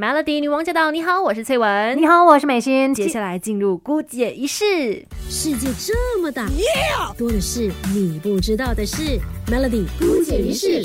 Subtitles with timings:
[0.00, 0.90] Melody 女王驾到！
[0.90, 1.94] 你好，我是翠文。
[1.98, 2.94] 你好，我是美心。
[2.94, 4.64] 接下来进入姑姐仪式。
[5.28, 6.48] 世界这么大，
[7.18, 9.20] 多的是你不知道的事。
[9.48, 10.80] Melody 姑姐仪式。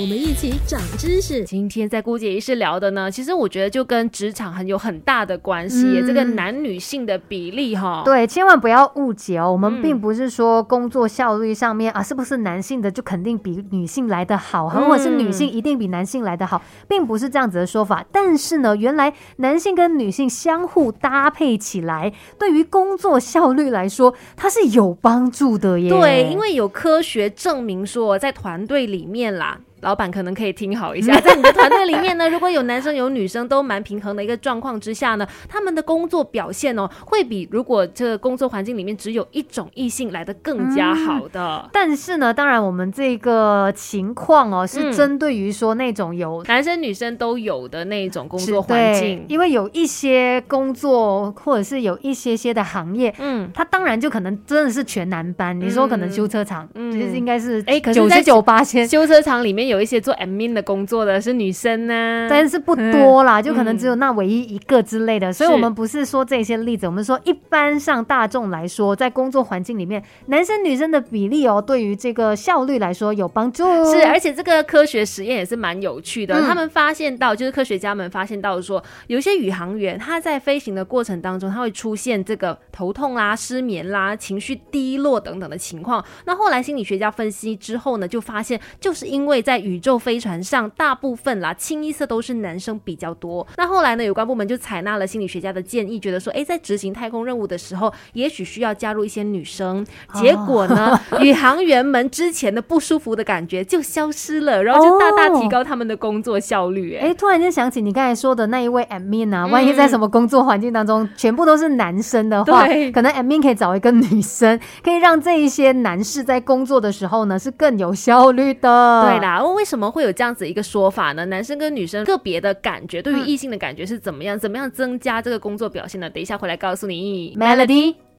[0.00, 1.44] 我们一起长知识。
[1.44, 8.00] 今天在姑姐仪式聊的呢，其实我觉得就跟职场很有很大的关系，这个男女性的比例哈。
[8.02, 18.02] 对，千万不要误解哦，我们并不是说工作效率上面啊，是不是男性的就肯定比女性来的好，或者是女性一定比男性来的好，并不是这样子的说法。
[18.10, 25.90] 但是呢，原来男性跟女性相互搭配起来，对于工作效率来说，它是有帮助的耶。
[25.90, 29.60] 对，因为有科学证明说，在团队里面啦。
[29.82, 41.68] 老板可能可以听好一下， 在你的团队里面呢，如果有男生有女生都蛮平衡的一个状况之下呢，他们的工作表现哦，会比如果这个工作环境里面只有一种异性来的更加好的。
[41.72, 55.58] 但是呢，当然我们这个情况哦，是针对于说那种有男生女生都有的那种工作环境，因为有一些工作或者是有一些些的行业，嗯，他当然就可能真的是全男班。
[55.58, 59.69] 你说可能修车厂，其实应该是哎，九十九八千修车厂里面。
[59.70, 65.32] 有一些做 admin 的工作的是女生呢，但是不多啦，就可能只有那唯一一个之类的。
[65.32, 73.64] 所以，我们不是说这些例子，我们说一般上大众来说，在工作环境里面，男生女生的比例哦，对于这个效率来说有帮助。
[73.92, 76.40] 是，而且这个科学实验也是蛮有趣的。
[76.42, 86.04] 他们发现到，就是科学家们发现到说，有一些宇航员他在飞行的过程当中，他会出现这个头痛啦、失眠啦、情绪低落等等的情况。
[86.24, 93.46] 那后来心理学家分析之后呢，就发现就是因为在宇宙飞船上，大部分啦，清一色都是男生比较多。
[93.56, 99.86] 那后来呢，有关部门就采纳了心理学家的建议，觉得说，哎，在执行太空任务的时候，也许需要加入一些女生。
[100.14, 106.96] 结果呢，宇航员们之前的不舒服的感觉就消失了，然后就大大提高他们的工作效率。
[106.96, 119.06] 哎，突然间想起你刚才说的那一位 admin 啊，万一在什么工作环境当中全部都是男生的话，可能 admin 可以找一个女生，可以让这一些男士在工作的时候呢是更有效率的。
[119.06, 119.90] 对啦，为什么？
[119.90, 121.24] 会有这样子一个说法呢？
[121.26, 124.38] 男生跟女生个别的感觉，对于异性的感觉是怎么样？
[124.38, 126.08] 怎么样增加这个工作表现呢？
[126.08, 128.09] 等一下回来告诉你，Melody。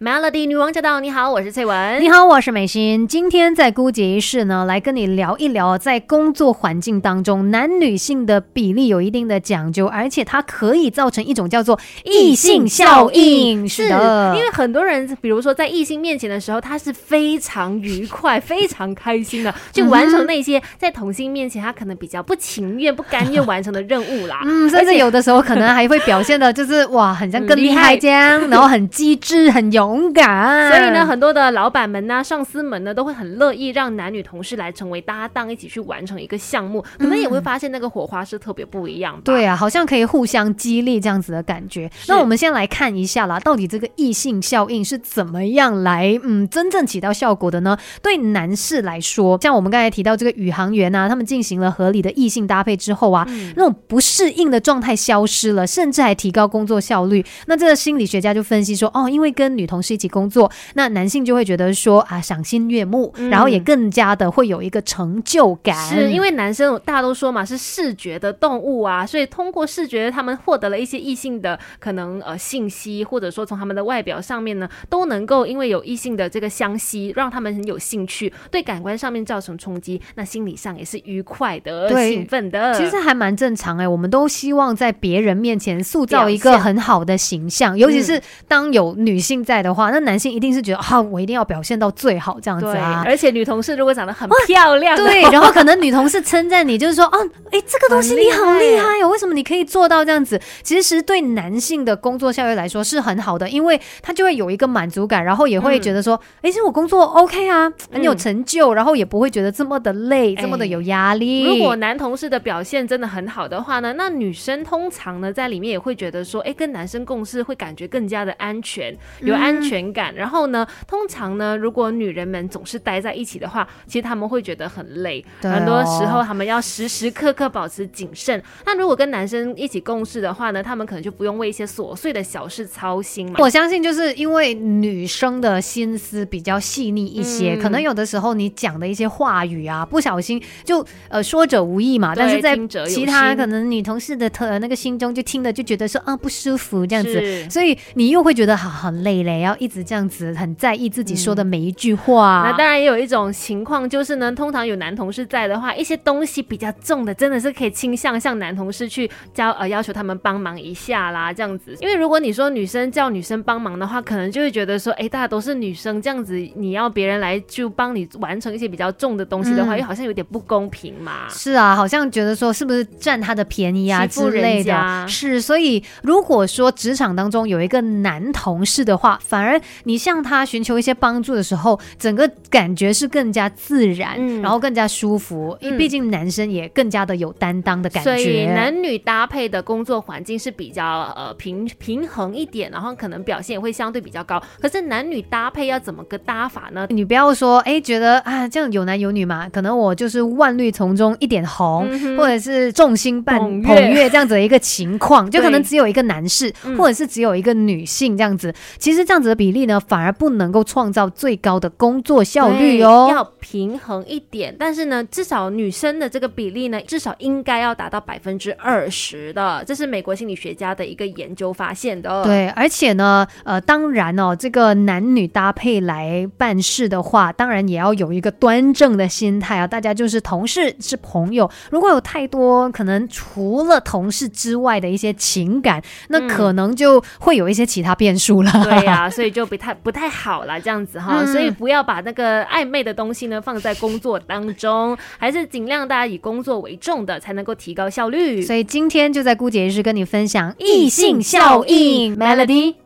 [0.00, 1.00] Melody 女王驾到！
[1.00, 2.00] 你好，我是翠文。
[2.00, 3.08] 你好，我是美心。
[3.08, 13.68] 今天在姑姐一室呢，来跟你聊一聊，在工作环境当中，男女性的比例有一定的讲究，而且它可以造成一种叫做异性效应。
[13.68, 24.42] 是的，因为很多人，比如说在异性面前的时候，他是非常愉快、非常开心的， 去完成那些在同性面前他可能比较不情愿、不甘愿完成的任务啦。
[24.44, 29.87] 嗯，甚至有的时候可能还会表现的，就是哇，很像更厉害这样，然后很机智、很勇。
[29.88, 36.84] 勇敢，所以呢，很多的老板们呢、上司们呢，都会很乐意让男女同事来成为搭档，一起去完成一个项目。
[36.98, 39.22] 可能也会发现那个火花是特别不一样的。
[39.22, 41.90] 对啊，好像可以互相激励这样子的感觉。
[42.06, 47.76] 那我们先来看一下啦，到底这个异性效应是怎么样来嗯真正起到效果的呢？
[48.02, 53.26] 对男士来说，像我们刚才提到这个宇航员啊，他们进行了合理的异性搭配之后啊，
[53.56, 57.24] 那种不适应的状态消失了，甚至还提高工作效率。
[57.46, 65.76] 那这个心理学家就分析说，哦，因为跟女同同事一起工作，那男性就会觉得说啊赏心悦目，然后也更加的会有一个成就感。
[65.86, 82.74] 是因为男生大家都说嘛是视觉的动物啊，所以通过视觉他们获得了一些异性的可能呃信息，或者说从他们的外表上面呢都能够因为有异性的这个相吸，让他们很有兴趣，对感官上面造成冲击，那心理上也是愉快的、兴奋的。
[82.74, 89.67] 其实还蛮正常哎，我们都希望在别人面前塑造一个很好的形象，尤其是当有女性在的。
[89.68, 93.04] 的话，那男性一定是觉得啊，我一定要表现到最好这样子啊。
[93.06, 100.40] 而且女同事如果长得很漂亮，对，然后可能女同事称赞你，就是说，哦，哎，这个东西你好厉害哦，为什么你可以做到这样子？
[100.62, 111.44] 其实对男性的工作效率来说是很好的，因为他就会有一个满足感，然后也会觉得说，哎，其实我工作 OK 啊，很有成就，然后也不会觉得这么的累，这么的有压力。
[111.44, 119.57] 如果男同事的表现真的很好的话呢，那女生通常呢在里面也会觉得说，哎，跟男生共事会感觉更加的安全，有安。
[119.58, 120.66] 安全感，然后呢？
[120.86, 125.24] 通常呢，如果女人们总是待在一起的话，其实她们会觉得很累。
[125.42, 128.42] 很多时候，她们要时时刻刻保持谨慎。
[128.64, 133.34] 那如果跟男生一起共事的话呢，他们可能就不用为一些琐碎的小事操心嘛。
[133.38, 142.14] 我相信，就是因为女生的心思比较细腻一些，可能有的时候你讲的一些话语啊，不小心就呃说者无意嘛。
[142.14, 142.56] 但是在
[142.86, 149.47] 其他可能女同事的特那个心中就听了就觉得说啊不舒服这样子，所以你又会觉得好很累嘞。
[149.48, 152.42] 要一直这样子很在意自己说的每一句话。
[152.44, 161.74] 那当然也有一种情况，就是呢，通常有男同事在的话，一些东西比较重的，真的是可以倾向向男同事去教呃要求他们帮忙一下啦，这样子。
[161.80, 171.28] 因为如果你说女生叫女生帮忙的话，可能就会觉得说，哎，大家都是女生，这样子你要别人来就帮你完成一些比较重的东西的话，又好像有点不公平嘛。
[171.28, 175.06] 是啊，好像觉得说是不是占他的便宜啊之类的。
[175.08, 185.56] 是，所以如果说职场当中有一个男同事的话，反而你向他寻求一些帮助的时候，整个感觉是更加自然，然后更加舒服。
[185.60, 188.10] 因为毕竟男生也更加的有担当的感觉。
[188.10, 190.84] 所以男女搭配的工作环境是比较
[191.16, 194.42] 呃平平衡一点，然后可能表现也会相对比较高。
[194.60, 196.86] 可是男女搭配要怎么个搭法呢？
[196.90, 208.54] 你不要说哎，觉得啊这样有男有女嘛，可能我就是万绿丛中一点红，或者是众星伴捧月这样子的一个情况， 就可能只有一个男士，或者是只有一个女性这样子。
[208.78, 213.08] 其实这样子的比例呢，反而不能够创造最高的工作效率哦。
[213.10, 219.62] 要平衡一点，但是呢，至少女生的这个比例呢，至少应该要达到百分之二十的。
[219.66, 222.22] 这是美国心理学家的一个研究发现的。
[222.24, 229.66] 对，而且呢，呃，当然哦，这个男女搭配来办事的话，当然也要有一个端正的心态啊。
[229.66, 238.50] 大家就是同事是朋友，如果有太多可能除了同事之外的一些情感，那可能就会有一些其他变数了。
[238.64, 241.24] 对呀，所以就不太不太好啦，这样子哈。
[241.26, 248.40] 所以不要把那个暧昧的东西呢放在工作当中，还是尽量大家以工作为重的，才能够提高效率。
[248.42, 252.78] 所以今天就在姑姐是跟你分享异性效应，Melody。